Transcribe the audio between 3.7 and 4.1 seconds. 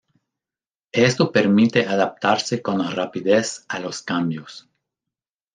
los